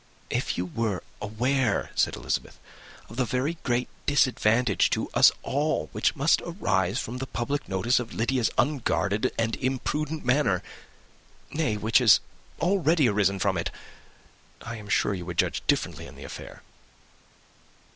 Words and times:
"If 0.31 0.57
you 0.57 0.65
were 0.65 1.03
aware," 1.21 1.91
said 1.93 2.15
Elizabeth, 2.15 2.57
"of 3.07 3.17
the 3.17 3.23
very 3.23 3.59
great 3.61 3.87
disadvantage 4.07 4.89
to 4.89 5.11
us 5.13 5.31
all, 5.43 5.89
which 5.91 6.15
must 6.15 6.41
arise 6.41 6.97
from 6.97 7.19
the 7.19 7.27
public 7.27 7.69
notice 7.69 7.99
of 7.99 8.11
Lydia's 8.11 8.49
unguarded 8.57 9.31
and 9.37 9.55
imprudent 9.57 10.25
manner, 10.25 10.63
nay, 11.53 11.77
which 11.77 11.99
has 11.99 12.19
already 12.59 13.07
arisen 13.09 13.37
from 13.37 13.59
it, 13.59 13.69
I 14.63 14.77
am 14.77 14.89
sure 14.89 15.13
you 15.13 15.27
would 15.27 15.37
judge 15.37 15.61
differently 15.67 16.07
in 16.07 16.15
the 16.15 16.23
affair." 16.23 16.63